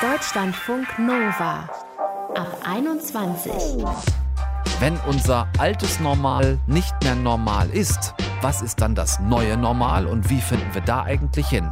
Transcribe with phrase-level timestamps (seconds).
[0.00, 1.68] Deutschlandfunk Nova
[2.34, 3.52] ab 21.
[4.78, 10.28] Wenn unser altes Normal nicht mehr normal ist, was ist dann das neue Normal und
[10.30, 11.70] wie finden wir da eigentlich hin?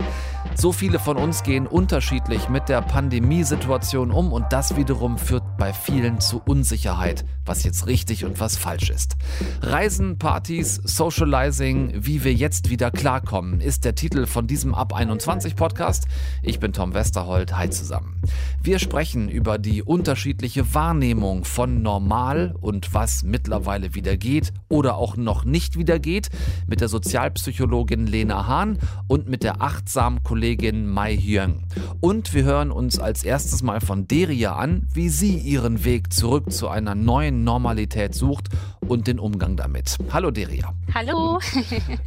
[0.54, 5.72] So viele von uns gehen unterschiedlich mit der Pandemiesituation um und das wiederum führt bei
[5.72, 9.16] vielen zu Unsicherheit, was jetzt richtig und was falsch ist.
[9.62, 15.56] Reisen, Partys, Socializing, wie wir jetzt wieder klarkommen, ist der Titel von diesem Ab 21
[15.56, 16.06] Podcast.
[16.42, 18.20] Ich bin Tom Westerholt, hi zusammen.
[18.62, 25.16] Wir sprechen über die unterschiedliche Wahrnehmung von normal und was mittlerweile wieder geht oder auch
[25.16, 26.30] noch nicht wieder geht
[26.66, 31.62] mit der Sozialpsychologin Lena Hahn und mit der achtsamen Kollegin Mai Hyung.
[32.00, 36.50] Und wir hören uns als erstes mal von Deria an, wie sie ihren Weg zurück
[36.50, 38.48] zu einer neuen Normalität sucht
[38.80, 39.96] und den Umgang damit.
[40.12, 40.74] Hallo Deria.
[40.92, 41.38] Hallo.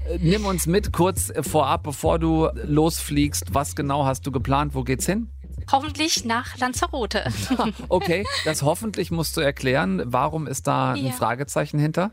[0.09, 3.53] Äh, nimm uns mit kurz vorab, bevor du losfliegst.
[3.53, 4.75] Was genau hast du geplant?
[4.75, 5.29] Wo geht's hin?
[5.71, 7.31] Hoffentlich nach Lanzarote.
[7.87, 10.01] okay, das hoffentlich musst du erklären.
[10.05, 11.11] Warum ist da ein ja.
[11.13, 12.11] Fragezeichen hinter?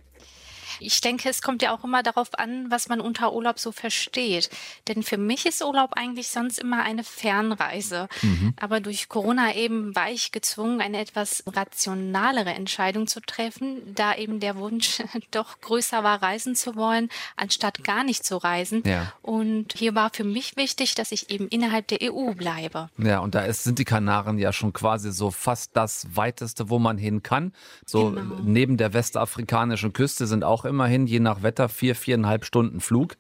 [0.81, 4.51] Ich denke, es kommt ja auch immer darauf an, was man unter Urlaub so versteht.
[4.89, 8.09] Denn für mich ist Urlaub eigentlich sonst immer eine Fernreise.
[8.23, 8.55] Mhm.
[8.61, 14.41] Aber durch Corona eben war ich gezwungen, eine etwas rationalere Entscheidung zu treffen, da eben
[14.41, 18.83] der Wunsch doch größer war, reisen zu wollen, anstatt gar nicht zu reisen.
[18.85, 19.13] Ja.
[19.23, 22.91] Und hier war für mich wichtig, dass ich eben innerhalb der EU bleibe.
[22.99, 26.79] Ja, und da ist, sind die Kanaren ja schon quasi so fast das weiteste, wo
[26.79, 27.53] man hin kann.
[27.87, 28.37] So genau.
[28.43, 33.17] neben der westafrikanischen Küste sind auch immerhin je nach Wetter vier, viereinhalb Stunden Flug.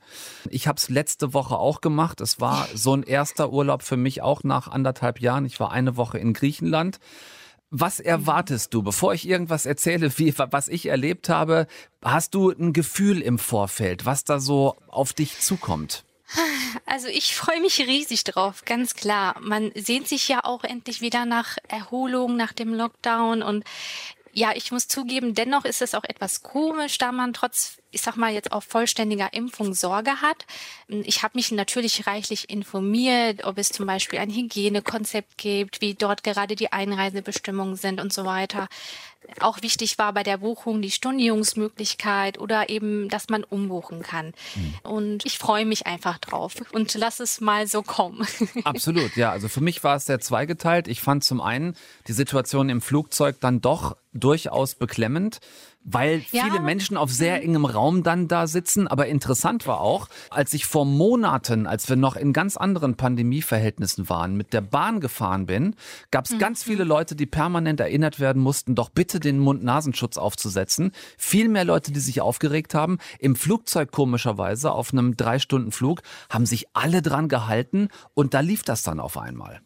[0.50, 2.20] Ich habe es letzte Woche auch gemacht.
[2.20, 5.44] Es war so ein erster Urlaub für mich auch nach anderthalb Jahren.
[5.44, 6.98] Ich war eine Woche in Griechenland.
[7.70, 11.66] Was erwartest du, bevor ich irgendwas erzähle, wie, was ich erlebt habe?
[12.04, 16.04] Hast du ein Gefühl im Vorfeld, was da so auf dich zukommt?
[16.86, 19.36] Also ich freue mich riesig drauf, ganz klar.
[19.40, 23.64] Man sehnt sich ja auch endlich wieder nach Erholung, nach dem Lockdown und
[24.34, 28.16] ja, ich muss zugeben, dennoch ist es auch etwas komisch, da man trotz, ich sag
[28.16, 30.44] mal jetzt auf vollständiger Impfung Sorge hat.
[30.88, 36.24] Ich habe mich natürlich reichlich informiert, ob es zum Beispiel ein Hygienekonzept gibt, wie dort
[36.24, 38.68] gerade die Einreisebestimmungen sind und so weiter.
[39.40, 44.32] Auch wichtig war bei der Buchung die Stornierungsmöglichkeit oder eben, dass man umbuchen kann.
[44.54, 44.74] Mhm.
[44.82, 48.26] Und ich freue mich einfach drauf und lass es mal so kommen.
[48.64, 49.30] Absolut, ja.
[49.30, 50.88] Also für mich war es sehr zweigeteilt.
[50.88, 51.76] Ich fand zum einen
[52.06, 55.40] die Situation im Flugzeug dann doch durchaus beklemmend
[55.84, 56.60] weil viele ja.
[56.60, 57.42] Menschen auf sehr mhm.
[57.42, 58.88] engem Raum dann da sitzen.
[58.88, 64.08] Aber interessant war auch, als ich vor Monaten, als wir noch in ganz anderen Pandemieverhältnissen
[64.08, 65.76] waren, mit der Bahn gefahren bin,
[66.10, 66.38] gab es mhm.
[66.38, 70.92] ganz viele Leute, die permanent erinnert werden mussten, doch bitte den Mund-Nasenschutz aufzusetzen.
[71.18, 72.98] Viel mehr Leute, die sich aufgeregt haben.
[73.18, 78.82] Im Flugzeug komischerweise, auf einem Drei-Stunden-Flug, haben sich alle dran gehalten und da lief das
[78.82, 79.60] dann auf einmal.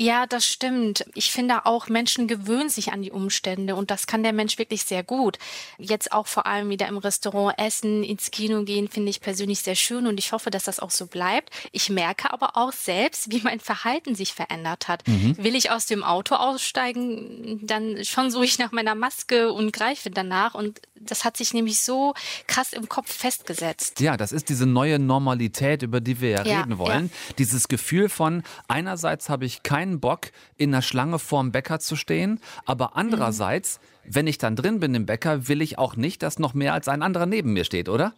[0.00, 1.04] Ja, das stimmt.
[1.14, 4.84] Ich finde auch, Menschen gewöhnen sich an die Umstände und das kann der Mensch wirklich
[4.84, 5.38] sehr gut.
[5.76, 9.74] Jetzt auch vor allem wieder im Restaurant essen, ins Kino gehen, finde ich persönlich sehr
[9.74, 11.50] schön und ich hoffe, dass das auch so bleibt.
[11.72, 15.06] Ich merke aber auch selbst, wie mein Verhalten sich verändert hat.
[15.08, 15.36] Mhm.
[15.36, 20.10] Will ich aus dem Auto aussteigen, dann schon suche ich nach meiner Maske und greife
[20.10, 22.14] danach und das hat sich nämlich so
[22.46, 24.00] krass im Kopf festgesetzt.
[24.00, 27.06] Ja, das ist diese neue Normalität, über die wir ja, ja reden wollen.
[27.06, 27.34] Ja.
[27.38, 31.96] Dieses Gefühl von einerseits habe ich kein keinen Bock, in der Schlange vorm Bäcker zu
[31.96, 32.40] stehen.
[32.66, 34.14] Aber andererseits, mhm.
[34.14, 36.88] wenn ich dann drin bin im Bäcker, will ich auch nicht, dass noch mehr als
[36.88, 38.14] ein anderer neben mir steht, oder?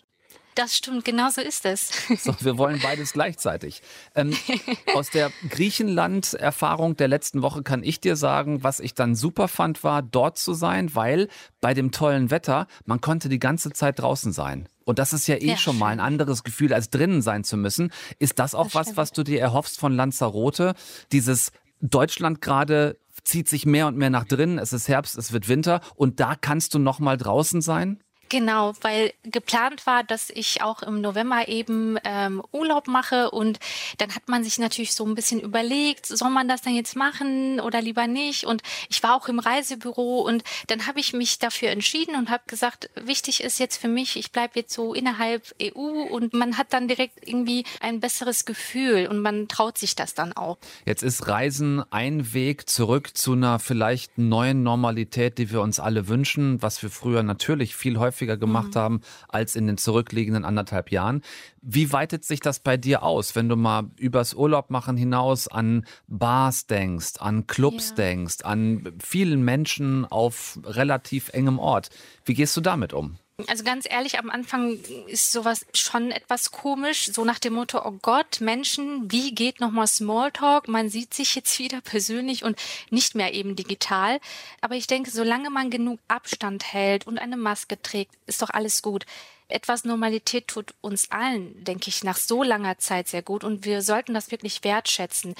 [0.56, 1.90] Das stimmt, genau so ist es.
[2.22, 3.82] So, wir wollen beides gleichzeitig.
[4.16, 4.36] Ähm,
[4.94, 9.84] aus der Griechenland-Erfahrung der letzten Woche kann ich dir sagen, was ich dann super fand,
[9.84, 11.28] war dort zu sein, weil
[11.60, 14.68] bei dem tollen Wetter man konnte die ganze Zeit draußen sein.
[14.84, 17.56] Und das ist ja eh ja, schon mal ein anderes Gefühl, als drinnen sein zu
[17.56, 17.92] müssen.
[18.18, 20.74] Ist das auch das was, was du dir erhoffst von Lanzarote?
[21.12, 24.58] Dieses Deutschland gerade zieht sich mehr und mehr nach drinnen.
[24.58, 28.02] Es ist Herbst, es wird Winter und da kannst du noch mal draußen sein?
[28.30, 33.58] Genau, weil geplant war, dass ich auch im November eben ähm, Urlaub mache und
[33.98, 37.58] dann hat man sich natürlich so ein bisschen überlegt, soll man das denn jetzt machen
[37.58, 38.44] oder lieber nicht?
[38.44, 42.44] Und ich war auch im Reisebüro und dann habe ich mich dafür entschieden und habe
[42.46, 46.72] gesagt, wichtig ist jetzt für mich, ich bleibe jetzt so innerhalb EU und man hat
[46.72, 50.56] dann direkt irgendwie ein besseres Gefühl und man traut sich das dann auch.
[50.86, 56.06] Jetzt ist Reisen ein Weg zurück zu einer vielleicht neuen Normalität, die wir uns alle
[56.06, 58.78] wünschen, was wir früher natürlich viel häufiger häufiger gemacht mhm.
[58.78, 61.22] haben als in den zurückliegenden anderthalb Jahren.
[61.62, 65.84] Wie weitet sich das bei dir aus, wenn du mal übers Urlaub machen hinaus an
[66.06, 67.96] Bars denkst, an Clubs ja.
[67.96, 71.90] denkst, an vielen Menschen auf relativ engem Ort?
[72.24, 73.16] Wie gehst du damit um?
[73.48, 77.98] Also ganz ehrlich, am Anfang ist sowas schon etwas komisch, so nach dem Motto, oh
[78.02, 80.68] Gott, Menschen, wie geht nochmal Smalltalk?
[80.68, 82.58] Man sieht sich jetzt wieder persönlich und
[82.90, 84.20] nicht mehr eben digital.
[84.60, 88.82] Aber ich denke, solange man genug Abstand hält und eine Maske trägt, ist doch alles
[88.82, 89.06] gut
[89.50, 93.82] etwas Normalität tut uns allen, denke ich, nach so langer Zeit sehr gut und wir
[93.82, 95.34] sollten das wirklich wertschätzen.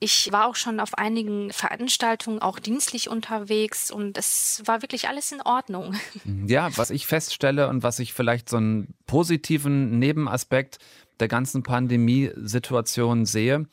[0.00, 5.30] Ich war auch schon auf einigen Veranstaltungen auch dienstlich unterwegs und es war wirklich alles
[5.32, 5.94] in Ordnung.
[6.46, 10.78] Ja, was ich feststelle und was ich vielleicht so einen positiven Nebenaspekt
[11.20, 13.66] der ganzen Pandemiesituation sehe,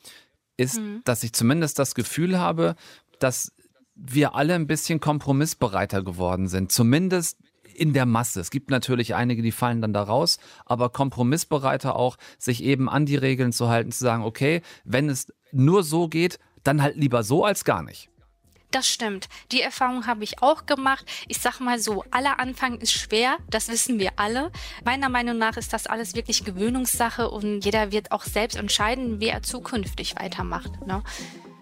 [0.56, 1.02] ist, mhm.
[1.04, 2.76] dass ich zumindest das Gefühl habe,
[3.18, 3.52] dass
[3.94, 6.72] wir alle ein bisschen kompromissbereiter geworden sind.
[6.72, 7.38] Zumindest
[7.80, 8.40] in der Masse.
[8.40, 13.06] Es gibt natürlich einige, die fallen dann da raus, aber kompromissbereiter auch, sich eben an
[13.06, 17.22] die Regeln zu halten, zu sagen, okay, wenn es nur so geht, dann halt lieber
[17.22, 18.10] so als gar nicht.
[18.70, 19.28] Das stimmt.
[19.50, 21.04] Die Erfahrung habe ich auch gemacht.
[21.26, 24.52] Ich sag mal so, aller Anfang ist schwer, das wissen wir alle.
[24.84, 29.28] Meiner Meinung nach ist das alles wirklich Gewöhnungssache und jeder wird auch selbst entscheiden, wie
[29.28, 30.86] er zukünftig weitermacht.
[30.86, 31.02] Ne?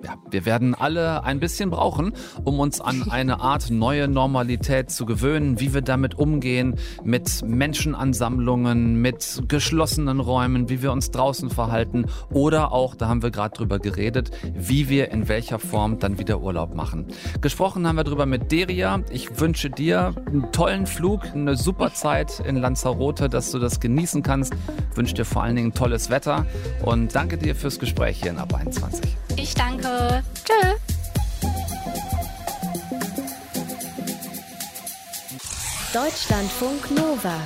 [0.05, 2.13] Ja, wir werden alle ein bisschen brauchen,
[2.45, 9.01] um uns an eine Art neue Normalität zu gewöhnen, wie wir damit umgehen, mit Menschenansammlungen,
[9.01, 13.79] mit geschlossenen Räumen, wie wir uns draußen verhalten oder auch, da haben wir gerade drüber
[13.79, 17.07] geredet, wie wir in welcher Form dann wieder Urlaub machen.
[17.41, 19.01] Gesprochen haben wir drüber mit Deria.
[19.11, 24.23] Ich wünsche dir einen tollen Flug, eine super Zeit in Lanzarote, dass du das genießen
[24.23, 24.55] kannst.
[24.91, 26.47] Ich wünsche dir vor allen Dingen tolles Wetter
[26.83, 29.17] und danke dir fürs Gespräch hier in Ab 21.
[29.37, 29.88] Ich danke.
[29.89, 30.75] Tschö.
[35.95, 37.41] Deutschlandfunk Nova.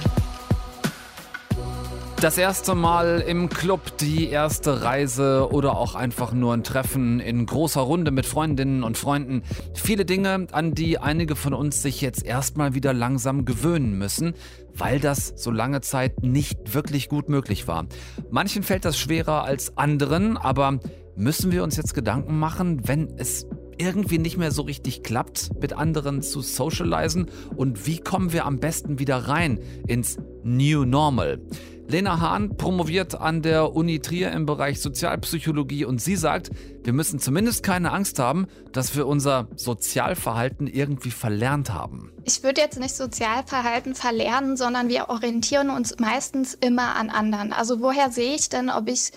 [2.20, 7.46] Das erste Mal im Club, die erste Reise oder auch einfach nur ein Treffen in
[7.46, 9.42] großer Runde mit Freundinnen und Freunden.
[9.74, 14.34] Viele Dinge, an die einige von uns sich jetzt erstmal wieder langsam gewöhnen müssen,
[14.74, 17.86] weil das so lange Zeit nicht wirklich gut möglich war.
[18.30, 20.80] Manchen fällt das schwerer als anderen, aber
[21.16, 25.74] Müssen wir uns jetzt Gedanken machen, wenn es irgendwie nicht mehr so richtig klappt, mit
[25.74, 27.26] anderen zu socialisen?
[27.54, 31.40] Und wie kommen wir am besten wieder rein ins New Normal?
[31.88, 36.50] Lena Hahn promoviert an der Uni Trier im Bereich Sozialpsychologie und sie sagt,
[36.82, 42.10] wir müssen zumindest keine Angst haben, dass wir unser Sozialverhalten irgendwie verlernt haben.
[42.24, 47.52] Ich würde jetzt nicht Sozialverhalten verlernen, sondern wir orientieren uns meistens immer an anderen.
[47.52, 49.10] Also woher sehe ich denn, ob ich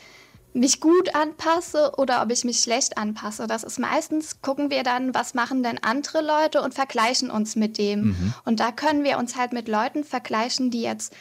[0.56, 3.46] mich gut anpasse oder ob ich mich schlecht anpasse.
[3.46, 7.78] Das ist meistens, gucken wir dann, was machen denn andere Leute und vergleichen uns mit
[7.78, 8.02] dem.
[8.02, 8.34] Mhm.
[8.46, 11.14] Und da können wir uns halt mit Leuten vergleichen, die jetzt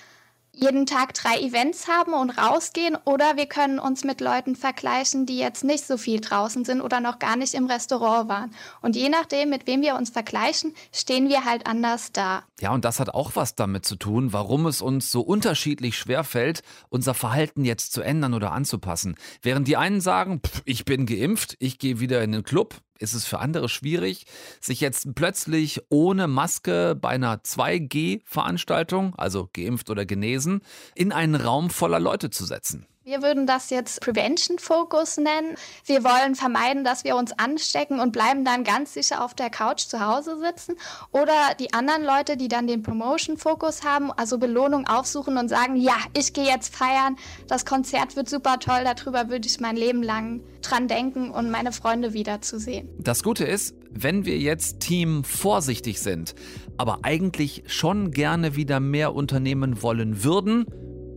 [0.57, 5.39] jeden Tag drei Events haben und rausgehen oder wir können uns mit Leuten vergleichen, die
[5.39, 8.55] jetzt nicht so viel draußen sind oder noch gar nicht im Restaurant waren.
[8.81, 12.45] Und je nachdem, mit wem wir uns vergleichen, stehen wir halt anders da.
[12.61, 16.63] Ja, und das hat auch was damit zu tun, warum es uns so unterschiedlich schwerfällt,
[16.89, 19.17] unser Verhalten jetzt zu ändern oder anzupassen.
[19.43, 23.15] Während die einen sagen, pff, ich bin geimpft, ich gehe wieder in den Club, ist
[23.15, 24.27] es für andere schwierig,
[24.61, 30.63] sich jetzt plötzlich ohne Maske bei einer 2G-Veranstaltung, also geimpft oder genesen,
[30.95, 32.87] in einen Raum voller Leute zu setzen.
[33.07, 35.57] Wir würden das jetzt Prevention Focus nennen.
[35.85, 39.81] Wir wollen vermeiden, dass wir uns anstecken und bleiben dann ganz sicher auf der Couch
[39.83, 40.77] zu Hause sitzen.
[41.13, 45.77] Oder die anderen Leute, die dann den Promotion Focus haben, also Belohnung aufsuchen und sagen,
[45.77, 47.17] ja, ich gehe jetzt feiern,
[47.47, 51.73] das Konzert wird super toll, darüber würde ich mein Leben lang dran denken und meine
[51.73, 52.89] Freunde wiederzusehen.
[52.99, 56.35] Das Gute ist, wenn wir jetzt Team vorsichtig sind,
[56.79, 60.65] aber eigentlich schon gerne wieder mehr unternehmen wollen würden,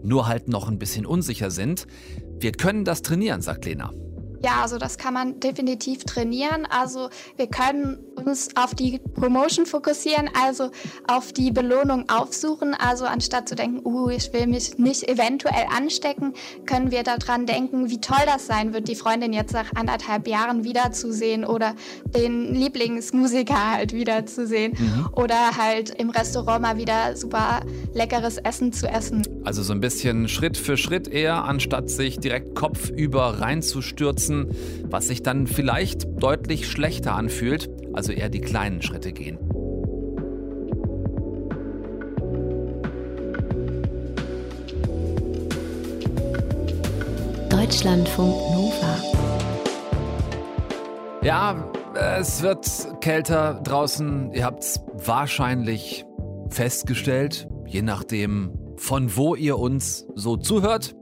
[0.03, 1.87] nur halt noch ein bisschen unsicher sind.
[2.39, 3.91] Wir können das trainieren, sagt Lena.
[4.43, 6.67] Ja, also das kann man definitiv trainieren.
[6.69, 10.71] Also wir können uns auf die Promotion fokussieren, also
[11.07, 12.73] auf die Belohnung aufsuchen.
[12.73, 16.33] Also anstatt zu denken, uh, ich will mich nicht eventuell anstecken,
[16.65, 20.63] können wir daran denken, wie toll das sein wird, die Freundin jetzt nach anderthalb Jahren
[20.63, 21.75] wiederzusehen oder
[22.05, 25.09] den Lieblingsmusiker halt wiederzusehen mhm.
[25.13, 27.61] oder halt im Restaurant mal wieder super
[27.93, 29.23] leckeres Essen zu essen.
[29.43, 34.26] Also so ein bisschen Schritt für Schritt eher, anstatt sich direkt kopfüber reinzustürzen,
[34.83, 39.39] was sich dann vielleicht deutlich schlechter anfühlt also eher die kleinen Schritte gehen.
[47.49, 48.95] Deutschlandfunk Nova.
[51.23, 51.71] Ja,
[52.19, 52.67] es wird
[53.01, 54.31] kälter draußen.
[54.33, 56.05] Ihr habt es wahrscheinlich
[56.49, 60.95] festgestellt, je nachdem, von wo ihr uns so zuhört.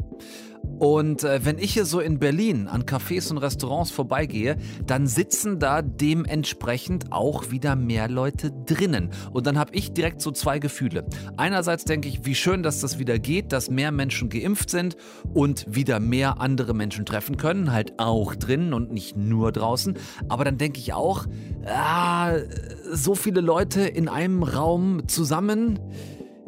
[0.80, 5.60] Und äh, wenn ich hier so in Berlin an Cafés und Restaurants vorbeigehe, dann sitzen
[5.60, 9.12] da dementsprechend auch wieder mehr Leute drinnen.
[9.32, 11.06] Und dann habe ich direkt so zwei Gefühle.
[11.38, 14.98] Einerseits denke ich, wie schön, dass das wieder geht, dass mehr Menschen geimpft sind
[15.34, 19.96] und wieder mehr andere Menschen treffen können, halt auch drinnen und nicht nur draußen.
[20.28, 21.26] Aber dann denke ich auch,
[21.66, 22.34] ah,
[22.92, 25.80] so viele Leute in einem Raum zusammen.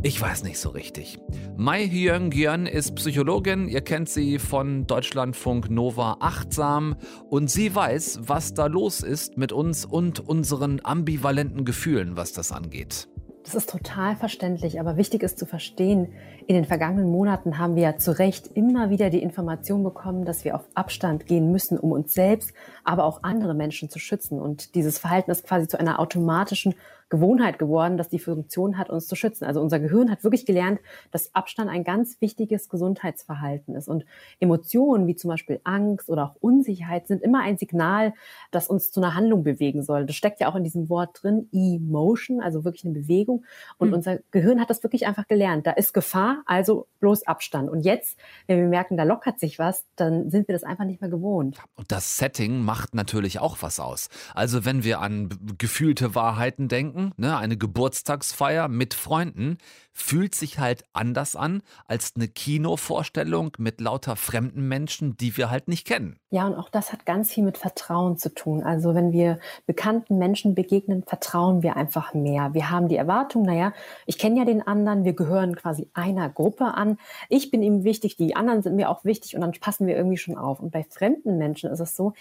[0.03, 1.19] Ich weiß nicht so richtig.
[1.57, 6.95] Mai Hyung Gyun ist Psychologin, ihr kennt sie von Deutschlandfunk Nova Achtsam
[7.29, 12.51] und sie weiß, was da los ist mit uns und unseren ambivalenten Gefühlen, was das
[12.51, 13.09] angeht.
[13.43, 16.13] Das ist total verständlich, aber wichtig ist zu verstehen,
[16.47, 20.43] in den vergangenen Monaten haben wir ja zu Recht immer wieder die Information bekommen, dass
[20.45, 24.41] wir auf Abstand gehen müssen, um uns selbst, aber auch andere Menschen zu schützen.
[24.41, 26.75] Und dieses Verhalten ist quasi zu einer automatischen
[27.09, 29.45] Gewohnheit geworden, dass die Funktion hat, uns zu schützen.
[29.45, 30.79] Also unser Gehirn hat wirklich gelernt,
[31.11, 33.87] dass Abstand ein ganz wichtiges Gesundheitsverhalten ist.
[33.87, 34.05] Und
[34.39, 38.13] Emotionen wie zum Beispiel Angst oder auch Unsicherheit sind immer ein Signal,
[38.51, 40.05] das uns zu einer Handlung bewegen soll.
[40.05, 43.45] Das steckt ja auch in diesem Wort drin, Emotion, also wirklich eine Bewegung.
[43.77, 43.93] Und mhm.
[43.95, 45.65] unser Gehirn hat das wirklich einfach gelernt.
[45.65, 47.69] Da ist Gefahr, also bloß Abstand.
[47.69, 50.99] Und jetzt, wenn wir merken, da lockert sich was, dann sind wir das einfach nicht
[50.99, 51.57] mehr gewohnt.
[51.75, 54.09] Und das Setting macht natürlich auch was aus.
[54.33, 59.57] Also wenn wir an gefühlte Wahrheiten denken, denken, ne, eine Geburtstagsfeier mit Freunden
[59.93, 65.67] fühlt sich halt anders an als eine Kinovorstellung mit lauter fremden Menschen, die wir halt
[65.67, 66.19] nicht kennen.
[66.29, 68.61] Ja, und auch das hat ganz viel mit Vertrauen zu tun.
[68.63, 72.53] Also wenn wir bekannten Menschen begegnen, vertrauen wir einfach mehr.
[72.53, 73.73] Wir haben die Erwartung, naja,
[74.05, 76.97] ich kenne ja den anderen, wir gehören quasi einer Gruppe an.
[77.29, 80.17] Ich bin ihm wichtig, die anderen sind mir auch wichtig und dann passen wir irgendwie
[80.17, 80.59] schon auf.
[80.59, 82.13] Und bei fremden Menschen ist es so,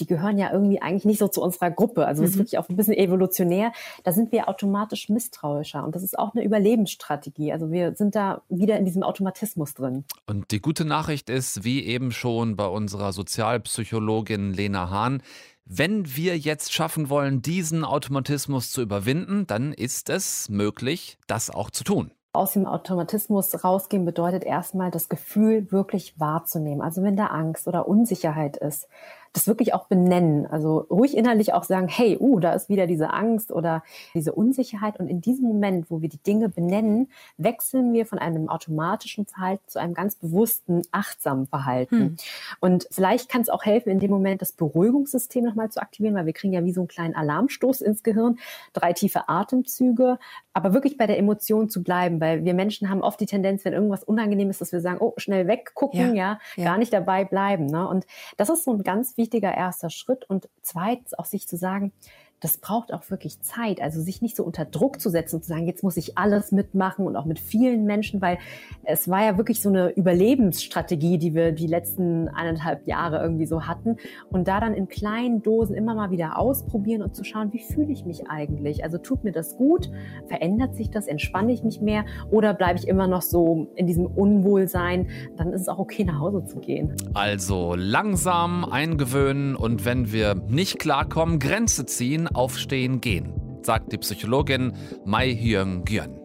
[0.00, 2.06] die gehören ja irgendwie eigentlich nicht so zu unserer Gruppe.
[2.06, 2.40] Also das ist mhm.
[2.40, 3.72] wirklich auch ein bisschen evolutionär.
[4.02, 5.84] Da sind wir automatisch misstrauischer.
[5.84, 7.52] Und das ist auch eine Überlebensstrategie.
[7.52, 10.04] Also wir sind da wieder in diesem Automatismus drin.
[10.26, 15.22] Und die gute Nachricht ist, wie eben schon bei unserer Sozialpsychologin Lena Hahn,
[15.66, 21.70] wenn wir jetzt schaffen wollen, diesen Automatismus zu überwinden, dann ist es möglich, das auch
[21.70, 26.82] zu tun aus dem Automatismus rausgehen bedeutet erstmal das Gefühl wirklich wahrzunehmen.
[26.82, 28.88] Also wenn da Angst oder Unsicherheit ist,
[29.34, 30.46] das wirklich auch benennen.
[30.46, 33.82] Also ruhig innerlich auch sagen, hey, uh, da ist wieder diese Angst oder
[34.14, 34.98] diese Unsicherheit.
[34.98, 39.64] Und in diesem Moment, wo wir die Dinge benennen, wechseln wir von einem automatischen Verhalten
[39.66, 41.96] zu einem ganz bewussten, achtsamen Verhalten.
[41.96, 42.16] Hm.
[42.60, 46.26] Und vielleicht kann es auch helfen, in dem Moment das Beruhigungssystem nochmal zu aktivieren, weil
[46.26, 48.38] wir kriegen ja wie so einen kleinen Alarmstoß ins Gehirn,
[48.72, 50.18] drei tiefe Atemzüge,
[50.54, 53.72] aber wirklich bei der Emotion zu bleiben, weil wir Menschen haben oft die Tendenz, wenn
[53.72, 56.64] irgendwas unangenehm ist, dass wir sagen, oh, schnell weggucken, ja, ja, ja.
[56.64, 57.66] gar nicht dabei bleiben.
[57.66, 57.86] Ne?
[57.88, 58.06] Und
[58.36, 60.24] das ist so ein ganz wichtiger erster Schritt.
[60.30, 61.92] Und zweitens auch sich zu sagen,
[62.40, 63.80] das braucht auch wirklich Zeit.
[63.80, 66.52] Also sich nicht so unter Druck zu setzen und zu sagen, jetzt muss ich alles
[66.52, 68.38] mitmachen und auch mit vielen Menschen, weil
[68.82, 73.62] es war ja wirklich so eine Überlebensstrategie, die wir die letzten eineinhalb Jahre irgendwie so
[73.62, 73.96] hatten.
[74.30, 77.90] Und da dann in kleinen Dosen immer mal wieder ausprobieren und zu schauen, wie fühle
[77.90, 78.84] ich mich eigentlich?
[78.84, 79.90] Also tut mir das gut?
[80.28, 81.06] Verändert sich das?
[81.06, 82.04] Entspanne ich mich mehr?
[82.30, 85.08] Oder bleibe ich immer noch so in diesem Unwohlsein?
[85.38, 86.94] Dann ist es auch okay, nach Hause zu gehen.
[87.14, 94.72] Also langsam eingewöhnen und wenn wir nicht klarkommen, Grenze ziehen Aufstehen, Gehen, sagt die Psychologin
[95.04, 96.24] Mai Hyung Gyun.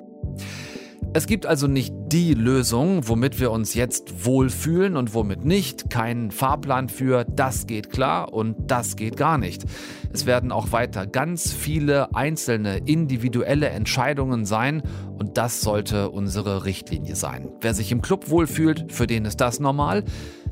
[1.12, 5.90] Es gibt also nicht die Lösung, womit wir uns jetzt wohlfühlen und womit nicht.
[5.90, 9.66] Kein Fahrplan für das geht klar und das geht gar nicht.
[10.14, 14.84] Es werden auch weiter ganz viele einzelne individuelle Entscheidungen sein
[15.18, 17.50] und das sollte unsere Richtlinie sein.
[17.60, 20.04] Wer sich im Club wohlfühlt, für den ist das normal.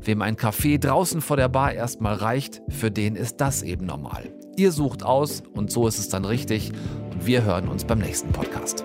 [0.02, 4.24] Wem ein Kaffee draußen vor der Bar erstmal reicht, für den ist das eben normal.
[4.58, 6.72] Ihr sucht aus und so ist es dann richtig.
[7.12, 8.84] Und wir hören uns beim nächsten Podcast.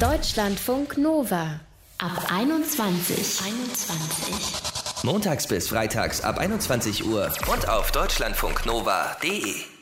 [0.00, 1.60] Deutschlandfunk Nova
[1.98, 3.42] ab 21.
[3.44, 5.04] 21.
[5.04, 9.75] Montags bis freitags ab 21 Uhr und auf deutschlandfunknova.de.